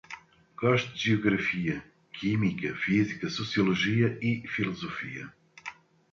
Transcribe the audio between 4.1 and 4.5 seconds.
e